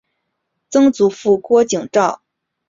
[0.71, 2.23] 曾祖父郭景昭。